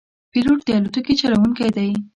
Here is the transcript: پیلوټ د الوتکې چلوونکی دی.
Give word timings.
پیلوټ 0.31 0.59
د 0.65 0.69
الوتکې 0.77 1.13
چلوونکی 1.21 1.69
دی. 1.77 1.89